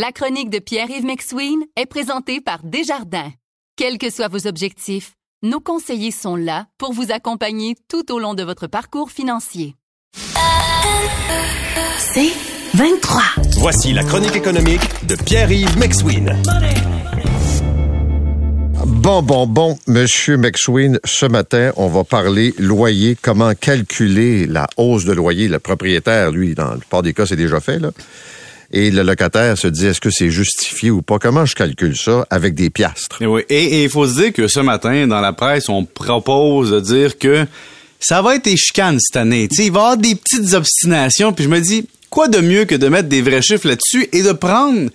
La 0.00 0.12
chronique 0.12 0.48
de 0.48 0.60
Pierre-Yves 0.60 1.04
McSween 1.04 1.58
est 1.74 1.86
présentée 1.86 2.40
par 2.40 2.60
Desjardins. 2.62 3.32
Quels 3.74 3.98
que 3.98 4.10
soient 4.10 4.28
vos 4.28 4.46
objectifs, 4.46 5.14
nos 5.42 5.58
conseillers 5.58 6.12
sont 6.12 6.36
là 6.36 6.66
pour 6.78 6.92
vous 6.92 7.10
accompagner 7.10 7.74
tout 7.88 8.12
au 8.12 8.20
long 8.20 8.34
de 8.34 8.44
votre 8.44 8.68
parcours 8.68 9.10
financier. 9.10 9.74
C'est 11.98 12.30
23. 12.74 13.22
Voici 13.56 13.92
la 13.92 14.04
chronique 14.04 14.36
économique 14.36 14.82
de 15.08 15.16
Pierre-Yves 15.16 15.76
McSween. 15.76 16.32
Bon, 18.86 19.20
bon, 19.20 19.48
bon, 19.48 19.76
Monsieur 19.88 20.36
McSween, 20.36 21.00
ce 21.02 21.26
matin, 21.26 21.72
on 21.76 21.88
va 21.88 22.04
parler 22.04 22.54
loyer, 22.56 23.16
comment 23.20 23.52
calculer 23.56 24.46
la 24.46 24.68
hausse 24.76 25.04
de 25.04 25.12
loyer. 25.12 25.48
Le 25.48 25.58
propriétaire, 25.58 26.30
lui, 26.30 26.54
dans 26.54 26.70
la 26.70 26.76
plupart 26.76 27.02
des 27.02 27.14
cas, 27.14 27.26
c'est 27.26 27.34
déjà 27.34 27.58
fait, 27.58 27.80
là. 27.80 27.90
Et 28.70 28.90
le 28.90 29.02
locataire 29.02 29.56
se 29.56 29.66
dit, 29.66 29.86
est-ce 29.86 30.00
que 30.00 30.10
c'est 30.10 30.30
justifié 30.30 30.90
ou 30.90 31.00
pas? 31.00 31.18
Comment 31.18 31.46
je 31.46 31.54
calcule 31.54 31.96
ça 31.96 32.26
avec 32.28 32.54
des 32.54 32.68
piastres? 32.68 33.22
Et 33.22 33.26
oui, 33.26 33.42
et 33.48 33.84
il 33.84 33.88
faut 33.88 34.06
se 34.06 34.20
dire 34.20 34.32
que 34.32 34.46
ce 34.46 34.60
matin, 34.60 35.06
dans 35.06 35.22
la 35.22 35.32
presse, 35.32 35.70
on 35.70 35.84
propose 35.84 36.70
de 36.70 36.80
dire 36.80 37.16
que 37.18 37.46
ça 37.98 38.20
va 38.20 38.36
être 38.36 38.46
échicane 38.46 38.98
cette 39.00 39.16
année. 39.16 39.48
sais, 39.50 39.66
il 39.66 39.72
va 39.72 39.78
y 39.78 39.82
avoir 39.82 39.96
des 39.96 40.14
petites 40.14 40.52
obstinations, 40.52 41.32
puis 41.32 41.44
je 41.44 41.48
me 41.48 41.60
dis, 41.60 41.88
quoi 42.10 42.28
de 42.28 42.40
mieux 42.40 42.66
que 42.66 42.74
de 42.74 42.88
mettre 42.88 43.08
des 43.08 43.22
vrais 43.22 43.42
chiffres 43.42 43.68
là-dessus 43.68 44.06
et 44.12 44.22
de 44.22 44.32
prendre 44.32 44.90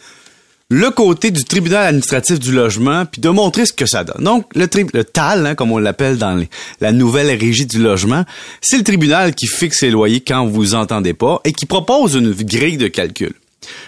le 0.69 0.89
côté 0.91 1.31
du 1.31 1.43
tribunal 1.43 1.87
administratif 1.87 2.39
du 2.39 2.51
logement, 2.51 3.05
puis 3.05 3.21
de 3.21 3.29
montrer 3.29 3.65
ce 3.65 3.73
que 3.73 3.85
ça 3.85 4.03
donne. 4.03 4.23
Donc, 4.23 4.45
le, 4.55 4.67
le 4.93 5.03
TAL, 5.03 5.45
hein, 5.45 5.55
comme 5.55 5.71
on 5.71 5.77
l'appelle 5.77 6.17
dans 6.17 6.43
la 6.79 6.91
nouvelle 6.91 7.27
régie 7.37 7.65
du 7.65 7.79
logement, 7.79 8.23
c'est 8.61 8.77
le 8.77 8.83
tribunal 8.83 9.35
qui 9.35 9.47
fixe 9.47 9.81
les 9.81 9.91
loyers 9.91 10.21
quand 10.21 10.45
vous 10.45 10.73
entendez 10.73 11.13
pas 11.13 11.41
et 11.43 11.53
qui 11.53 11.65
propose 11.65 12.15
une 12.15 12.31
grille 12.33 12.77
de 12.77 12.87
calcul. 12.87 13.33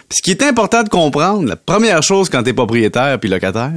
Ce 0.10 0.22
qui 0.22 0.32
est 0.32 0.44
important 0.44 0.84
de 0.84 0.90
comprendre, 0.90 1.48
la 1.48 1.56
première 1.56 2.04
chose 2.04 2.30
quand 2.30 2.44
tu 2.44 2.50
es 2.50 2.54
propriétaire 2.54 3.20
puis 3.20 3.30
locataire, 3.30 3.74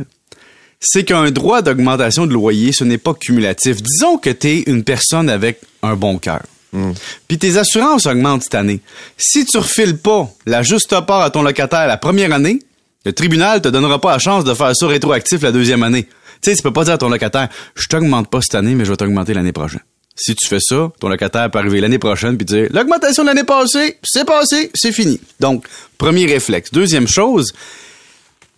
c'est 0.81 1.05
qu'un 1.05 1.31
droit 1.31 1.63
d'augmentation 1.63 2.27
de 2.27 2.33
loyer, 2.33 2.73
ce 2.73 2.85
n'est 2.85 2.99
pas 2.99 3.15
cumulatif. 3.15 3.83
Disons 3.83 4.19
que 4.19 4.31
tu 4.31 4.49
es 4.49 4.59
une 4.67 4.85
personne 4.85 5.29
avec 5.29 5.61
un 5.83 5.97
bon 5.97 6.19
cœur. 6.19 6.43
Hmm. 6.73 6.93
Puis 7.27 7.39
tes 7.39 7.57
assurances 7.57 8.07
augmentent 8.07 8.45
cette 8.45 8.55
année. 8.55 8.81
Si 9.17 9.45
tu 9.47 9.59
refiles 9.59 9.97
pas 9.97 10.29
la 10.47 10.63
juste 10.63 10.95
part 11.01 11.23
à 11.23 11.31
ton 11.31 11.43
locataire 11.43 11.87
la 11.87 11.97
première 11.97 12.33
année, 12.33 12.61
le 13.05 13.13
tribunal 13.13 13.63
te 13.63 13.69
donnera 13.69 14.01
pas 14.01 14.13
la 14.13 14.19
chance 14.19 14.45
de 14.45 14.55
faire 14.55 14.77
ça 14.77 14.87
rétroactif 14.87 15.43
la 15.43 15.53
deuxième 15.53 15.83
année. 15.83 16.05
Tu 16.43 16.51
sais, 16.51 16.57
tu 16.57 16.63
peux 16.63 16.73
pas 16.73 16.85
dire 16.85 16.95
à 16.95 16.99
ton 16.99 17.09
locataire, 17.09 17.49
je 17.75 17.87
t'augmente 17.89 18.29
pas 18.29 18.41
cette 18.43 18.55
année, 18.55 18.75
mais 18.75 18.85
je 18.85 18.91
vais 18.91 18.97
t'augmenter 18.97 19.35
l'année 19.35 19.53
prochaine. 19.53 19.81
Si 20.21 20.35
tu 20.35 20.49
fais 20.49 20.59
ça, 20.61 20.91
ton 20.99 21.09
locataire 21.09 21.49
peut 21.49 21.61
arriver 21.61 21.81
l'année 21.81 22.01
prochaine 22.01 22.37
puis 22.37 22.45
dire, 22.45 22.67
l'augmentation 22.71 23.23
de 23.23 23.29
l'année 23.29 23.45
passée, 23.45 23.99
c'est 24.03 24.27
passé, 24.27 24.71
c'est 24.75 24.91
fini. 24.91 25.21
Donc, 25.39 25.65
premier 25.97 26.27
réflexe. 26.27 26.73
Deuxième 26.73 27.07
chose, 27.07 27.53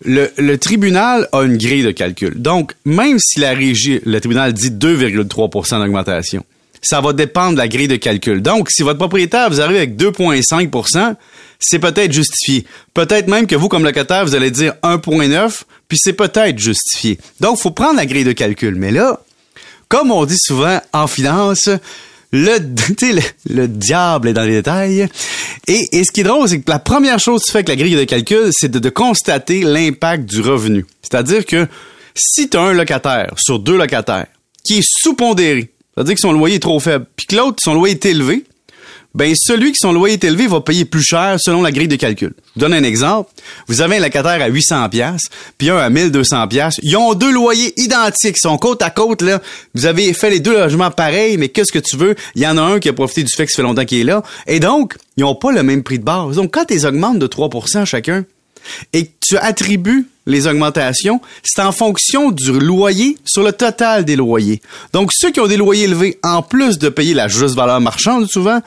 le, 0.03 0.57
tribunal 0.57 1.29
a 1.33 1.43
une 1.43 1.59
grille 1.59 1.83
de 1.83 1.91
calcul. 1.91 2.41
Donc, 2.41 2.73
même 2.87 3.19
si 3.19 3.41
la 3.41 3.53
régie, 3.53 4.01
le 4.07 4.19
tribunal 4.21 4.55
dit 4.55 4.71
2,3% 4.71 5.81
d'augmentation, 5.81 6.45
ça 6.81 7.03
va 7.03 7.13
dépendre 7.13 7.53
de 7.53 7.59
la 7.59 7.69
grille 7.69 7.89
de 7.89 7.97
calcul. 7.97 8.41
Donc, 8.41 8.71
si 8.71 8.83
votre 8.83 8.99
propriétaire 8.99 9.51
vous 9.51 9.61
arrive 9.61 9.77
avec 9.77 9.97
2,5% 9.97 11.17
c'est 11.61 11.79
peut-être 11.79 12.11
justifié. 12.11 12.65
Peut-être 12.95 13.29
même 13.29 13.47
que 13.47 13.55
vous, 13.55 13.69
comme 13.69 13.85
locataire, 13.85 14.25
vous 14.25 14.35
allez 14.35 14.51
dire 14.51 14.75
1,9, 14.83 15.63
puis 15.89 15.99
c'est 16.01 16.15
peut-être 16.15 16.59
justifié. 16.59 17.19
Donc, 17.39 17.59
faut 17.59 17.71
prendre 17.71 17.97
la 17.97 18.07
grille 18.07 18.25
de 18.25 18.33
calcul. 18.33 18.75
Mais 18.77 18.91
là, 18.91 19.21
comme 19.91 20.13
on 20.13 20.25
dit 20.25 20.39
souvent 20.39 20.81
en 20.95 21.07
finance, 21.07 21.69
le, 22.33 22.59
le, 23.03 23.21
le, 23.51 23.69
diable 23.69 24.29
est 24.29 24.33
dans 24.33 24.45
les 24.45 24.53
détails. 24.53 25.09
Et, 25.67 25.89
et 25.93 26.05
ce 26.05 26.13
qui 26.13 26.21
est 26.21 26.25
drôle, 26.25 26.49
c'est 26.49 26.61
que 26.61 26.71
la 26.71 26.79
première 26.79 27.19
chose 27.19 27.43
que 27.43 27.47
tu 27.47 27.53
fais 27.53 27.59
avec 27.59 27.69
la 27.69 27.77
grille 27.77 27.97
de 27.97 28.05
calcul, 28.05 28.51
c'est 28.53 28.71
de, 28.71 28.79
de 28.79 28.89
constater 28.89 29.63
l'impact 29.63 30.25
du 30.25 30.41
revenu. 30.41 30.87
C'est-à-dire 31.03 31.45
que 31.45 31.67
si 32.15 32.49
tu 32.49 32.57
as 32.57 32.63
un 32.63 32.73
locataire 32.73 33.35
sur 33.37 33.59
deux 33.59 33.77
locataires 33.77 34.27
qui 34.65 34.79
est 34.79 34.85
sous-pondéré, 35.03 35.71
c'est-à-dire 35.95 36.15
que 36.15 36.21
son 36.21 36.33
loyer 36.33 36.57
est 36.57 36.61
trop 36.61 36.79
faible, 36.79 37.07
puis 37.17 37.27
que 37.27 37.37
l'autre, 37.37 37.59
son 37.61 37.75
loyer 37.75 37.95
est 37.95 38.07
élevé, 38.07 38.45
ben 39.15 39.35
celui 39.37 39.73
qui 39.73 39.79
son 39.79 39.93
loyer 39.93 40.15
est 40.15 40.25
élevé 40.25 40.47
va 40.47 40.61
payer 40.61 40.85
plus 40.85 41.03
cher 41.03 41.37
selon 41.39 41.63
la 41.63 41.73
grille 41.73 41.89
de 41.89 41.97
calcul. 41.97 42.33
Je 42.55 42.61
donne 42.61 42.75
un 42.75 42.85
exemple. 42.85 43.31
Vous 43.67 43.81
avez 43.81 43.97
un 43.97 44.01
locataire 44.01 44.41
à 44.41 44.47
800 44.47 44.89
pièces, 44.89 45.23
puis 45.59 45.71
un 45.71 45.79
à 45.79 45.91
1200 45.91 46.49
pièces. 46.49 46.75
Ils 46.83 46.97
ont 46.97 47.15
deux 47.15 47.33
loyers 47.33 47.73
identiques, 47.81 48.37
ils 48.37 48.41
sont 48.41 48.57
côte 48.57 48.83
à 48.83 48.91
côte 48.91 49.23
là. 49.23 49.41
Vous 49.75 49.87
avez 49.87 50.13
fait 50.13 50.31
les 50.31 50.41
deux 50.41 50.57
logements 50.57 50.91
pareils, 50.91 51.37
mais 51.39 51.49
qu'est-ce 51.49 51.73
que 51.73 51.79
tu 51.79 51.97
veux? 51.97 52.15
Il 52.35 52.43
y 52.43 52.47
en 52.47 52.57
a 52.57 52.63
un 52.63 52.79
qui 52.79 52.89
a 52.89 52.93
profité 52.93 53.23
du 53.23 53.31
fait 53.35 53.47
que 53.47 53.53
ça 53.53 53.57
fait 53.57 53.63
longtemps 53.63 53.85
qu'il 53.85 53.99
est 53.99 54.05
là, 54.05 54.23
et 54.47 54.61
donc 54.61 54.97
ils 55.17 55.25
ont 55.25 55.35
pas 55.35 55.53
le 55.53 55.63
même 55.63 55.83
prix 55.83 55.99
de 55.99 56.05
base. 56.05 56.37
Donc 56.37 56.53
quand 56.53 56.71
ils 56.71 56.87
augmentent 56.87 57.19
de 57.19 57.27
3% 57.27 57.85
chacun, 57.85 58.25
et 58.93 59.07
que 59.07 59.13
tu 59.21 59.37
attribues 59.39 60.07
les 60.27 60.47
augmentations, 60.47 61.21
c'est 61.43 61.63
en 61.63 61.73
fonction 61.73 62.31
du 62.31 62.53
loyer 62.53 63.17
sur 63.25 63.43
le 63.43 63.53
total 63.53 64.05
des 64.05 64.17
loyers. 64.17 64.61
Donc 64.93 65.11
ceux 65.13 65.31
qui 65.31 65.41
ont 65.41 65.47
des 65.47 65.57
loyers 65.57 65.85
élevés, 65.85 66.19
en 66.23 66.43
plus 66.43 66.79
de 66.79 66.89
payer 66.89 67.15
la 67.15 67.29
juste 67.29 67.55
valeur 67.55 67.81
marchande 67.81 68.29
souvent, 68.29 68.61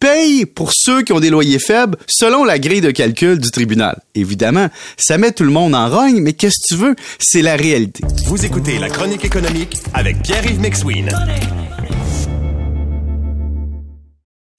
paye 0.00 0.46
pour 0.46 0.72
ceux 0.74 1.02
qui 1.02 1.12
ont 1.12 1.20
des 1.20 1.30
loyers 1.30 1.58
faibles 1.58 1.98
selon 2.08 2.42
la 2.44 2.58
grille 2.58 2.80
de 2.80 2.90
calcul 2.90 3.38
du 3.38 3.50
tribunal. 3.50 4.00
Évidemment, 4.14 4.68
ça 4.96 5.18
met 5.18 5.32
tout 5.32 5.44
le 5.44 5.50
monde 5.50 5.74
en 5.74 5.88
rogne, 5.88 6.20
mais 6.20 6.32
qu'est-ce 6.32 6.56
que 6.56 6.74
tu 6.74 6.80
veux? 6.80 6.96
C'est 7.18 7.42
la 7.42 7.56
réalité. 7.56 8.02
Vous 8.26 8.44
écoutez 8.44 8.78
La 8.78 8.88
Chronique 8.88 9.24
économique 9.24 9.76
avec 9.94 10.22
Pierre-Yves 10.22 10.60
McSween. 10.60 11.10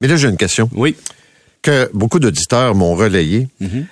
Mais 0.00 0.08
là, 0.08 0.16
j'ai 0.16 0.28
une 0.28 0.36
question. 0.36 0.70
Oui. 0.74 0.96
Que 1.62 1.90
beaucoup 1.92 2.18
d'auditeurs 2.18 2.74
m'ont 2.74 2.94
relayé. 2.94 3.48
Mm-hmm. 3.60 3.84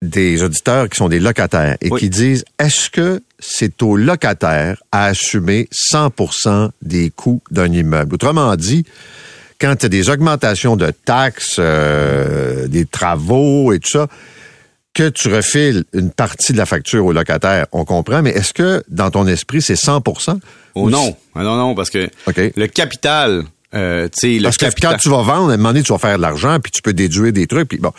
Des 0.00 0.42
auditeurs 0.44 0.88
qui 0.88 0.96
sont 0.96 1.08
des 1.08 1.18
locataires 1.18 1.76
et 1.80 1.90
qui 1.90 2.08
disent 2.08 2.44
est-ce 2.60 2.88
que 2.88 3.20
c'est 3.40 3.82
au 3.82 3.96
locataire 3.96 4.80
à 4.92 5.06
assumer 5.06 5.68
100% 5.72 6.70
des 6.82 7.10
coûts 7.10 7.42
d'un 7.50 7.72
immeuble? 7.72 8.14
Autrement 8.14 8.54
dit, 8.54 8.84
quand 9.60 9.74
tu 9.74 9.86
as 9.86 9.88
des 9.88 10.08
augmentations 10.08 10.76
de 10.76 10.92
taxes, 11.04 11.56
euh, 11.58 12.68
des 12.68 12.84
travaux 12.84 13.72
et 13.72 13.80
tout 13.80 13.90
ça, 13.90 14.06
que 14.94 15.08
tu 15.08 15.32
refiles 15.34 15.84
une 15.92 16.10
partie 16.10 16.52
de 16.52 16.58
la 16.58 16.66
facture 16.66 17.04
au 17.04 17.12
locataire, 17.12 17.66
on 17.72 17.84
comprend, 17.84 18.22
mais 18.22 18.30
est-ce 18.30 18.52
que 18.52 18.82
dans 18.88 19.10
ton 19.10 19.26
esprit, 19.26 19.62
c'est 19.62 19.74
100% 19.74 20.38
Oh 20.74 20.90
non, 20.90 21.16
ah 21.34 21.42
non, 21.42 21.56
non, 21.56 21.74
parce 21.74 21.90
que 21.90 22.08
le 22.28 22.66
capital 22.66 23.44
euh, 23.74 24.08
Parce 24.42 24.56
que 24.56 24.66
quand 24.80 24.96
tu 24.96 25.08
vas 25.08 25.22
vendre, 25.22 25.50
à 25.50 25.54
un 25.54 25.56
moment 25.56 25.70
donné, 25.70 25.82
tu 25.82 25.92
vas 25.92 25.98
faire 25.98 26.16
de 26.16 26.22
l'argent, 26.22 26.58
puis 26.60 26.72
tu 26.72 26.82
peux 26.82 26.92
déduire 26.92 27.32
des 27.32 27.46
trucs, 27.46 27.68
puis 27.68 27.78
bon. 27.78 27.92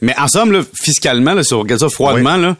Mais 0.00 0.14
en 0.18 0.28
somme, 0.28 0.52
là, 0.52 0.62
fiscalement, 0.74 1.34
là, 1.34 1.42
si 1.42 1.54
on 1.54 1.60
regarde 1.60 1.80
ça 1.80 1.88
froidement, 1.88 2.36
là, 2.36 2.56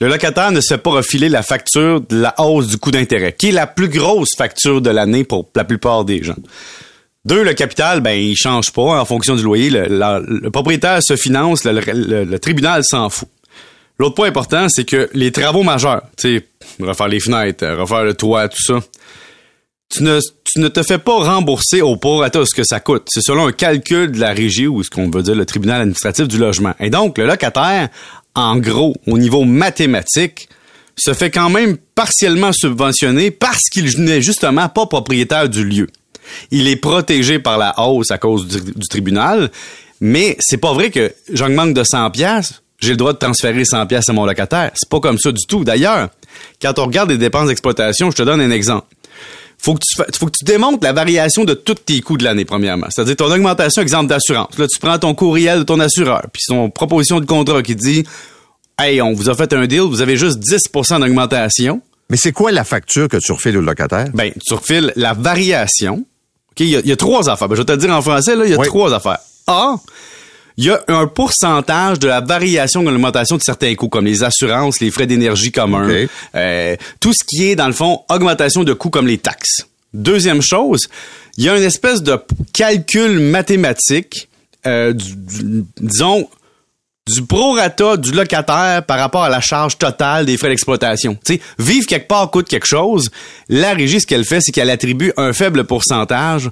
le 0.00 0.08
locataire 0.08 0.52
ne 0.52 0.60
se 0.60 0.68
fait 0.68 0.78
pas 0.78 0.90
refiler 0.90 1.28
la 1.28 1.42
facture 1.42 2.00
de 2.00 2.20
la 2.20 2.34
hausse 2.38 2.68
du 2.68 2.78
coût 2.78 2.90
d'intérêt, 2.90 3.34
qui 3.36 3.48
est 3.48 3.52
la 3.52 3.66
plus 3.66 3.88
grosse 3.88 4.36
facture 4.36 4.80
de 4.80 4.90
l'année 4.90 5.24
pour 5.24 5.48
la 5.56 5.64
plupart 5.64 6.04
des 6.04 6.22
gens. 6.22 6.36
Deux, 7.24 7.42
le 7.42 7.52
capital, 7.52 8.00
ben, 8.00 8.12
il 8.12 8.36
change 8.36 8.72
pas 8.72 9.00
en 9.00 9.04
fonction 9.04 9.34
du 9.34 9.42
loyer. 9.42 9.70
Le, 9.70 10.48
propriétaire 10.50 11.00
se 11.02 11.16
finance, 11.16 11.64
le, 11.64 12.36
tribunal 12.38 12.84
s'en 12.84 13.10
fout. 13.10 13.28
L'autre 13.98 14.14
point 14.14 14.28
important, 14.28 14.68
c'est 14.68 14.84
que 14.84 15.10
les 15.12 15.32
travaux 15.32 15.64
majeurs, 15.64 16.02
tu 16.16 16.38
sais, 16.38 16.46
refaire 16.80 17.08
les 17.08 17.18
fenêtres, 17.18 17.66
refaire 17.66 18.04
le 18.04 18.14
toit, 18.14 18.48
tout 18.48 18.62
ça, 18.62 18.80
tu 19.88 20.02
ne, 20.02 20.68
te 20.68 20.82
fais 20.82 20.98
pas 20.98 21.16
rembourser 21.16 21.80
au 21.80 21.96
prorata 21.96 22.44
ce 22.44 22.54
que 22.54 22.62
ça 22.64 22.80
coûte. 22.80 23.08
C'est 23.08 23.22
selon 23.22 23.46
un 23.46 23.52
calcul 23.52 24.12
de 24.12 24.20
la 24.20 24.32
régie 24.32 24.66
ou 24.66 24.82
ce 24.82 24.90
qu'on 24.90 25.10
veut 25.10 25.22
dire 25.22 25.34
le 25.34 25.46
tribunal 25.46 25.80
administratif 25.80 26.28
du 26.28 26.38
logement. 26.38 26.74
Et 26.78 26.90
donc, 26.90 27.16
le 27.16 27.26
locataire, 27.26 27.88
en 28.34 28.56
gros, 28.58 28.94
au 29.06 29.18
niveau 29.18 29.44
mathématique, 29.44 30.48
se 30.96 31.14
fait 31.14 31.30
quand 31.30 31.48
même 31.48 31.76
partiellement 31.94 32.52
subventionner 32.52 33.30
parce 33.30 33.62
qu'il 33.70 33.88
n'est 34.02 34.20
justement 34.20 34.68
pas 34.68 34.86
propriétaire 34.86 35.48
du 35.48 35.64
lieu. 35.64 35.88
Il 36.50 36.68
est 36.68 36.76
protégé 36.76 37.38
par 37.38 37.56
la 37.56 37.78
hausse 37.80 38.10
à 38.10 38.18
cause 38.18 38.46
du, 38.46 38.88
tribunal, 38.88 39.50
mais 40.00 40.36
c'est 40.40 40.58
pas 40.58 40.74
vrai 40.74 40.90
que 40.90 41.14
j'augmente 41.32 41.72
de 41.72 41.82
100 41.82 42.10
pièces, 42.10 42.62
j'ai 42.80 42.90
le 42.90 42.96
droit 42.96 43.12
de 43.12 43.18
transférer 43.18 43.64
100 43.64 43.86
pièces 43.86 44.08
à 44.08 44.12
mon 44.12 44.26
locataire. 44.26 44.70
C'est 44.74 44.88
pas 44.88 45.00
comme 45.00 45.18
ça 45.18 45.32
du 45.32 45.46
tout. 45.46 45.64
D'ailleurs, 45.64 46.10
quand 46.60 46.78
on 46.78 46.86
regarde 46.86 47.10
les 47.10 47.18
dépenses 47.18 47.48
d'exploitation, 47.48 48.10
je 48.10 48.16
te 48.16 48.22
donne 48.22 48.40
un 48.40 48.50
exemple 48.50 48.86
faut 49.60 49.74
que 49.74 49.80
tu 49.80 49.96
fa- 49.96 50.06
faut 50.18 50.26
que 50.26 50.32
tu 50.38 50.44
démontres 50.44 50.78
la 50.82 50.92
variation 50.92 51.44
de 51.44 51.54
tous 51.54 51.74
tes 51.74 52.00
coûts 52.00 52.16
de 52.16 52.24
l'année 52.24 52.44
premièrement. 52.44 52.86
C'est-à-dire 52.90 53.16
ton 53.16 53.30
augmentation 53.32 53.82
exemple 53.82 54.06
d'assurance. 54.08 54.56
Là 54.58 54.66
tu 54.66 54.78
prends 54.78 54.98
ton 54.98 55.14
courriel 55.14 55.60
de 55.60 55.64
ton 55.64 55.80
assureur 55.80 56.22
puis 56.32 56.42
son 56.44 56.70
proposition 56.70 57.20
de 57.20 57.26
contrat 57.26 57.62
qui 57.62 57.74
dit 57.76 58.04
"Hey, 58.78 59.02
on 59.02 59.12
vous 59.12 59.28
a 59.28 59.34
fait 59.34 59.52
un 59.52 59.66
deal, 59.66 59.80
vous 59.82 60.00
avez 60.00 60.16
juste 60.16 60.38
10% 60.38 61.00
d'augmentation." 61.00 61.82
Mais 62.10 62.16
c'est 62.16 62.32
quoi 62.32 62.52
la 62.52 62.64
facture 62.64 63.08
que 63.08 63.16
tu 63.18 63.32
refiles 63.32 63.56
au 63.58 63.60
locataire? 63.60 64.06
Ben, 64.14 64.32
tu 64.46 64.54
refiles 64.54 64.92
la 64.96 65.12
variation. 65.12 66.06
OK, 66.52 66.60
il 66.60 66.68
y, 66.68 66.76
a- 66.76 66.80
il 66.80 66.86
y 66.88 66.92
a 66.92 66.96
trois 66.96 67.28
affaires. 67.28 67.48
Ben, 67.48 67.54
je 67.56 67.60
vais 67.60 67.66
te 67.66 67.72
le 67.72 67.78
dire 67.78 67.90
en 67.90 68.00
français 68.00 68.34
là, 68.36 68.44
il 68.46 68.50
y 68.50 68.54
a 68.54 68.58
Oui. 68.58 68.66
trois 68.66 68.94
affaires. 68.94 69.18
A, 69.46 69.74
il 70.58 70.64
y 70.64 70.70
a 70.70 70.82
un 70.88 71.06
pourcentage 71.06 71.98
de 71.98 72.08
la 72.08 72.20
variation 72.20 72.82
de 72.82 72.90
l'augmentation 72.90 73.36
de 73.36 73.42
certains 73.42 73.74
coûts, 73.76 73.88
comme 73.88 74.04
les 74.04 74.22
assurances, 74.24 74.80
les 74.80 74.90
frais 74.90 75.06
d'énergie 75.06 75.52
communs, 75.52 75.88
euh, 76.34 76.76
tout 77.00 77.14
ce 77.14 77.24
qui 77.24 77.44
est, 77.48 77.56
dans 77.56 77.68
le 77.68 77.72
fond, 77.72 78.02
augmentation 78.10 78.64
de 78.64 78.72
coûts 78.74 78.90
comme 78.90 79.06
les 79.06 79.18
taxes. 79.18 79.66
Deuxième 79.94 80.42
chose, 80.42 80.88
il 81.36 81.44
y 81.44 81.48
a 81.48 81.56
une 81.56 81.62
espèce 81.62 82.02
de 82.02 82.18
calcul 82.52 83.20
mathématique, 83.20 84.28
euh, 84.66 84.92
du- 84.92 85.14
du- 85.16 85.64
disons, 85.80 86.28
du 87.10 87.22
prorata 87.24 87.96
du 87.96 88.10
locataire 88.12 88.84
par 88.84 88.98
rapport 88.98 89.22
à 89.24 89.30
la 89.30 89.40
charge 89.40 89.78
totale 89.78 90.26
des 90.26 90.36
frais 90.36 90.48
d'exploitation. 90.48 91.16
Tu 91.24 91.34
sais, 91.34 91.40
vivre 91.58 91.86
quelque 91.86 92.06
part 92.08 92.30
coûte 92.30 92.48
quelque 92.48 92.66
chose. 92.66 93.08
La 93.48 93.72
régie, 93.72 94.00
ce 94.00 94.06
qu'elle 94.06 94.26
fait, 94.26 94.40
c'est 94.42 94.52
qu'elle 94.52 94.68
attribue 94.68 95.12
un 95.16 95.32
faible 95.32 95.64
pourcentage 95.64 96.50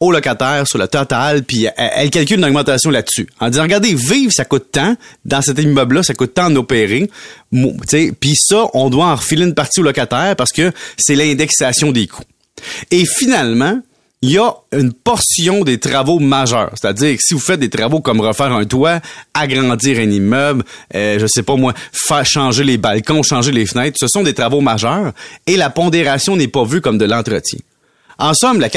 au 0.00 0.12
locataire 0.12 0.66
sur 0.66 0.78
le 0.78 0.88
total, 0.88 1.44
puis 1.44 1.66
elle, 1.76 2.10
calcule 2.10 2.38
une 2.38 2.44
augmentation 2.44 2.90
là-dessus. 2.90 3.28
En 3.40 3.48
disant, 3.48 3.62
regardez, 3.62 3.94
vivre, 3.94 4.32
ça 4.32 4.44
coûte 4.44 4.66
tant. 4.72 4.96
Dans 5.24 5.40
cet 5.40 5.58
immeuble-là, 5.58 6.02
ça 6.02 6.14
coûte 6.14 6.34
tant 6.34 6.50
d'opérer. 6.50 7.08
Puis 7.52 8.34
ça, 8.36 8.66
on 8.74 8.90
doit 8.90 9.06
en 9.06 9.14
refiler 9.14 9.44
une 9.44 9.54
partie 9.54 9.80
au 9.80 9.84
locataire 9.84 10.36
parce 10.36 10.52
que 10.52 10.72
c'est 10.98 11.14
l'indexation 11.14 11.92
des 11.92 12.06
coûts. 12.06 12.24
Et 12.90 13.04
finalement, 13.06 13.80
il 14.24 14.30
y 14.30 14.38
a 14.38 14.54
une 14.72 14.94
portion 14.94 15.64
des 15.64 15.78
travaux 15.78 16.18
majeurs. 16.18 16.70
C'est-à-dire 16.80 17.14
que 17.14 17.22
si 17.22 17.34
vous 17.34 17.40
faites 17.40 17.60
des 17.60 17.68
travaux 17.68 18.00
comme 18.00 18.22
refaire 18.22 18.52
un 18.52 18.64
toit, 18.64 19.00
agrandir 19.34 19.98
un 19.98 20.10
immeuble, 20.10 20.64
euh, 20.94 21.18
je 21.18 21.26
sais 21.26 21.42
pas 21.42 21.56
moi, 21.56 21.74
faire 21.92 22.24
changer 22.24 22.64
les 22.64 22.78
balcons, 22.78 23.22
changer 23.22 23.52
les 23.52 23.66
fenêtres, 23.66 23.98
ce 24.00 24.08
sont 24.08 24.22
des 24.22 24.32
travaux 24.32 24.62
majeurs 24.62 25.12
et 25.46 25.58
la 25.58 25.68
pondération 25.68 26.36
n'est 26.36 26.48
pas 26.48 26.64
vue 26.64 26.80
comme 26.80 26.96
de 26.96 27.04
l'entretien. 27.04 27.58
En 28.18 28.34
somme, 28.34 28.60
la, 28.60 28.68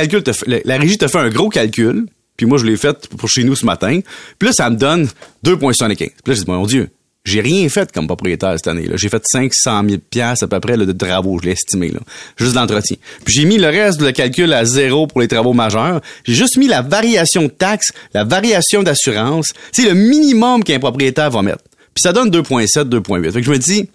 régie 0.77 0.97
te 0.97 1.07
fait 1.07 1.17
un 1.17 1.29
gros 1.29 1.49
calcul, 1.49 2.07
puis 2.35 2.45
moi 2.45 2.57
je 2.57 2.65
l'ai 2.65 2.77
fait 2.77 3.07
pour 3.09 3.29
chez 3.29 3.43
nous 3.43 3.55
ce 3.55 3.65
matin, 3.65 3.99
puis 4.39 4.47
là 4.47 4.53
ça 4.53 4.69
me 4.69 4.75
donne 4.75 5.07
2,75. 5.45 5.95
Puis 5.95 6.09
là 6.25 6.33
je 6.33 6.41
dis, 6.43 6.45
mon 6.47 6.65
Dieu, 6.65 6.89
j'ai 7.27 7.41
rien 7.41 7.67
fait 7.67 7.91
comme 7.91 8.07
propriétaire 8.07 8.53
cette 8.53 8.67
année. 8.67 8.87
J'ai 8.95 9.09
fait 9.09 9.21
500 9.29 9.83
000 9.89 10.01
piastres 10.09 10.45
à 10.45 10.47
peu 10.47 10.59
près 10.61 10.77
de 10.77 10.91
travaux, 10.93 11.39
je 11.41 11.47
l'ai 11.47 11.51
estimé, 11.51 11.89
là, 11.89 11.99
juste 12.37 12.53
d'entretien. 12.53 12.95
Puis 13.25 13.35
j'ai 13.35 13.45
mis 13.45 13.57
le 13.57 13.67
reste 13.67 13.99
de 13.99 14.09
calcul 14.11 14.53
à 14.53 14.63
zéro 14.63 15.07
pour 15.07 15.19
les 15.19 15.27
travaux 15.27 15.53
majeurs. 15.53 15.99
J'ai 16.23 16.35
juste 16.35 16.55
mis 16.55 16.67
la 16.67 16.81
variation 16.81 17.43
de 17.43 17.47
taxes, 17.49 17.91
la 18.13 18.23
variation 18.23 18.81
d'assurance. 18.81 19.53
C'est 19.73 19.89
le 19.89 19.93
minimum 19.93 20.63
qu'un 20.63 20.79
propriétaire 20.79 21.29
va 21.29 21.41
mettre. 21.41 21.63
Puis 21.93 22.01
ça 22.01 22.13
donne 22.13 22.29
2,7, 22.29 22.83
2,8. 22.83 23.31
Fait 23.31 23.39
que 23.39 23.45
je 23.45 23.51
me 23.51 23.57
dis, 23.57 23.89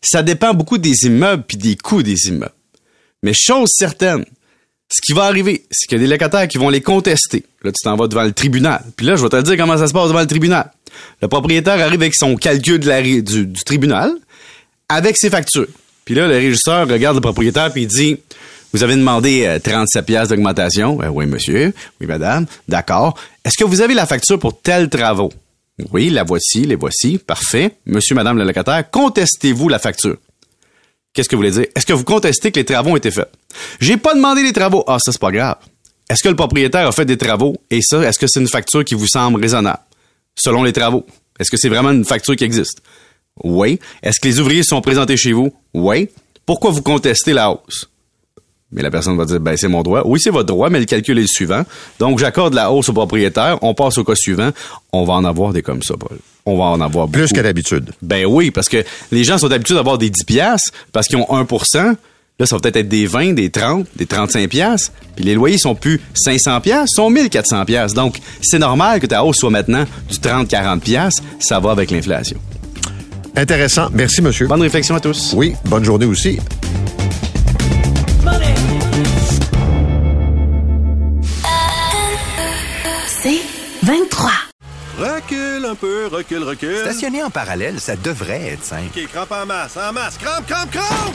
ça 0.00 0.22
dépend 0.22 0.54
beaucoup 0.54 0.78
des 0.78 1.06
immeubles 1.06 1.44
puis 1.46 1.58
des 1.58 1.76
coûts 1.76 2.02
des 2.02 2.28
immeubles. 2.28 2.54
Mais 3.22 3.34
chose 3.34 3.68
certaine, 3.70 4.24
ce 4.92 5.00
qui 5.00 5.14
va 5.14 5.24
arriver, 5.24 5.64
c'est 5.70 5.86
qu'il 5.88 5.96
y 5.96 6.00
a 6.02 6.04
des 6.04 6.10
locataires 6.10 6.46
qui 6.46 6.58
vont 6.58 6.68
les 6.68 6.82
contester. 6.82 7.46
Là, 7.64 7.72
tu 7.72 7.82
t'en 7.82 7.96
vas 7.96 8.08
devant 8.08 8.24
le 8.24 8.32
tribunal. 8.32 8.82
Puis 8.94 9.06
là, 9.06 9.16
je 9.16 9.22
vais 9.22 9.30
te 9.30 9.40
dire 9.40 9.56
comment 9.56 9.78
ça 9.78 9.88
se 9.88 9.92
passe 9.94 10.08
devant 10.08 10.20
le 10.20 10.26
tribunal. 10.26 10.70
Le 11.22 11.28
propriétaire 11.28 11.80
arrive 11.80 12.02
avec 12.02 12.14
son 12.14 12.36
calcul 12.36 12.78
de 12.78 12.88
la, 12.88 13.00
du, 13.00 13.52
tribunal, 13.64 14.12
avec 14.90 15.16
ses 15.16 15.30
factures. 15.30 15.68
Puis 16.04 16.14
là, 16.14 16.28
le 16.28 16.34
régisseur 16.34 16.86
regarde 16.86 17.16
le 17.16 17.22
propriétaire 17.22 17.72
puis 17.72 17.82
il 17.82 17.88
dit, 17.88 18.18
vous 18.74 18.82
avez 18.82 18.94
demandé 18.96 19.46
euh, 19.46 19.58
37 19.58 20.04
pièces 20.04 20.28
d'augmentation. 20.28 20.96
Ben 20.96 21.08
oui, 21.08 21.24
monsieur. 21.24 21.72
Oui, 21.98 22.06
madame. 22.06 22.44
D'accord. 22.68 23.18
Est-ce 23.46 23.56
que 23.56 23.64
vous 23.64 23.80
avez 23.80 23.94
la 23.94 24.04
facture 24.04 24.38
pour 24.38 24.60
tels 24.60 24.90
travaux? 24.90 25.32
Oui, 25.90 26.10
la 26.10 26.22
voici, 26.22 26.66
les 26.66 26.76
voici. 26.76 27.16
Parfait. 27.16 27.76
Monsieur, 27.86 28.14
madame 28.14 28.36
le 28.36 28.44
locataire, 28.44 28.90
contestez-vous 28.90 29.70
la 29.70 29.78
facture? 29.78 30.18
Qu'est-ce 31.14 31.30
que 31.30 31.36
vous 31.36 31.40
voulez 31.40 31.50
dire? 31.50 31.66
Est-ce 31.74 31.86
que 31.86 31.94
vous 31.94 32.04
contestez 32.04 32.52
que 32.52 32.58
les 32.58 32.64
travaux 32.64 32.90
ont 32.90 32.96
été 32.96 33.10
faits? 33.10 33.30
J'ai 33.80 33.96
pas 33.96 34.14
demandé 34.14 34.42
les 34.42 34.52
travaux. 34.52 34.84
Ah, 34.86 34.98
ça, 34.98 35.12
c'est 35.12 35.20
pas 35.20 35.30
grave. 35.30 35.56
Est-ce 36.08 36.22
que 36.22 36.28
le 36.28 36.36
propriétaire 36.36 36.86
a 36.86 36.92
fait 36.92 37.04
des 37.04 37.16
travaux? 37.16 37.56
Et 37.70 37.80
ça, 37.82 38.02
est-ce 38.02 38.18
que 38.18 38.26
c'est 38.26 38.40
une 38.40 38.48
facture 38.48 38.84
qui 38.84 38.94
vous 38.94 39.06
semble 39.06 39.40
raisonnable? 39.40 39.80
Selon 40.36 40.62
les 40.62 40.72
travaux? 40.72 41.06
Est-ce 41.38 41.50
que 41.50 41.56
c'est 41.56 41.68
vraiment 41.68 41.90
une 41.90 42.04
facture 42.04 42.36
qui 42.36 42.44
existe? 42.44 42.82
Oui. 43.42 43.80
Est-ce 44.02 44.20
que 44.20 44.28
les 44.28 44.40
ouvriers 44.40 44.62
sont 44.62 44.80
présentés 44.80 45.16
chez 45.16 45.32
vous? 45.32 45.52
Oui. 45.72 46.08
Pourquoi 46.44 46.70
vous 46.70 46.82
contestez 46.82 47.32
la 47.32 47.50
hausse? 47.50 47.88
Mais 48.72 48.82
la 48.82 48.90
personne 48.90 49.16
va 49.16 49.26
dire, 49.26 49.38
ben, 49.38 49.56
c'est 49.56 49.68
mon 49.68 49.82
droit. 49.82 50.02
Oui, 50.06 50.18
c'est 50.20 50.30
votre 50.30 50.46
droit, 50.46 50.70
mais 50.70 50.80
le 50.80 50.86
calcul 50.86 51.18
est 51.18 51.22
le 51.22 51.26
suivant. 51.26 51.62
Donc, 51.98 52.18
j'accorde 52.18 52.54
la 52.54 52.72
hausse 52.72 52.88
au 52.88 52.94
propriétaire. 52.94 53.58
On 53.62 53.74
passe 53.74 53.98
au 53.98 54.04
cas 54.04 54.14
suivant. 54.14 54.50
On 54.92 55.04
va 55.04 55.14
en 55.14 55.24
avoir 55.24 55.52
des 55.52 55.62
comme 55.62 55.82
ça, 55.82 55.94
Paul. 55.98 56.18
On 56.46 56.56
va 56.56 56.64
en 56.64 56.80
avoir 56.80 57.06
beaucoup. 57.06 57.18
Plus 57.18 57.32
qu'à 57.32 57.42
d'habitude. 57.42 57.92
Ben 58.00 58.24
oui, 58.24 58.50
parce 58.50 58.68
que 58.68 58.82
les 59.12 59.24
gens 59.24 59.38
sont 59.38 59.52
habitués 59.52 59.74
d'avoir 59.74 59.98
des 59.98 60.10
10 60.10 60.24
piastres 60.24 60.72
parce 60.90 61.06
qu'ils 61.06 61.18
ont 61.18 61.30
1 61.30 61.46
Là, 62.42 62.46
ça 62.46 62.56
va 62.56 62.60
peut-être 62.60 62.78
être 62.78 62.88
des 62.88 63.06
20, 63.06 63.34
des 63.34 63.50
30, 63.50 63.86
des 63.94 64.04
35 64.04 64.48
piastres. 64.48 64.90
Puis 65.14 65.24
les 65.24 65.36
loyers 65.36 65.58
sont 65.58 65.76
plus 65.76 66.00
500 66.12 66.60
piastres, 66.60 66.96
sont 66.96 67.08
1400 67.08 67.64
piastres. 67.64 67.94
Donc, 67.94 68.18
c'est 68.42 68.58
normal 68.58 68.98
que 68.98 69.06
ta 69.06 69.22
hausse 69.22 69.36
soit 69.36 69.50
maintenant 69.50 69.84
du 70.10 70.16
30-40 70.16 70.80
piastres. 70.80 71.22
Ça 71.38 71.60
va 71.60 71.70
avec 71.70 71.92
l'inflation. 71.92 72.36
Intéressant. 73.36 73.90
Merci, 73.92 74.22
monsieur. 74.22 74.48
Bonne 74.48 74.60
réflexion 74.60 74.96
à 74.96 74.98
tous. 74.98 75.34
Oui, 75.36 75.54
bonne 75.66 75.84
journée 75.84 76.04
aussi. 76.04 76.40
C'est 83.22 83.40
23. 83.84 84.30
Recule 84.98 85.64
un 85.64 85.76
peu, 85.76 86.08
recule, 86.08 86.42
recule. 86.42 86.78
Stationner 86.78 87.22
en 87.22 87.30
parallèle, 87.30 87.78
ça 87.78 87.94
devrait 87.94 88.48
être 88.54 88.64
simple. 88.64 88.88
OK, 88.96 89.06
crampe 89.12 89.30
en 89.30 89.46
masse, 89.46 89.76
en 89.76 89.92
masse. 89.92 90.18
Crampe, 90.18 90.44
crampe, 90.48 90.72
crampe! 90.72 91.14